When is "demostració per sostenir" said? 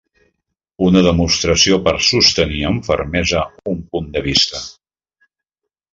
1.07-2.63